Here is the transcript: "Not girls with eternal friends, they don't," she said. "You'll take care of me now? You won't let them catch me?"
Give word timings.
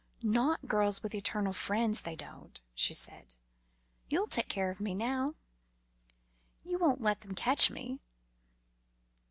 "Not 0.23 0.65
girls 0.65 1.03
with 1.03 1.13
eternal 1.13 1.53
friends, 1.53 2.01
they 2.01 2.15
don't," 2.15 2.59
she 2.73 2.95
said. 2.95 3.35
"You'll 4.09 4.25
take 4.25 4.49
care 4.49 4.71
of 4.71 4.79
me 4.79 4.95
now? 4.95 5.35
You 6.63 6.79
won't 6.79 7.01
let 7.03 7.21
them 7.21 7.35
catch 7.35 7.69
me?" 7.69 7.99